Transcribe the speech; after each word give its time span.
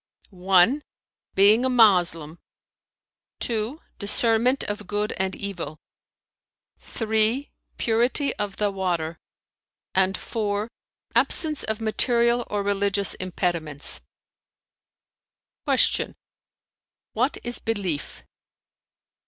"(1) 0.31 0.81
being 1.35 1.63
a 1.63 1.69
Moslem; 1.69 2.39
(2) 3.39 3.79
discernment 3.99 4.63
of 4.63 4.87
good 4.87 5.11
and 5.17 5.35
evil; 5.35 5.77
(3) 6.79 7.51
purity 7.77 8.35
of 8.37 8.55
the 8.55 8.71
water, 8.71 9.19
and 9.93 10.17
(4) 10.17 10.69
absence 11.13 11.63
of 11.63 11.79
material 11.79 12.47
or 12.49 12.63
religious 12.63 13.13
impediments." 13.13 14.01
Q 15.67 16.15
"What 17.13 17.37
is 17.43 17.59
belief?" 17.59 18.23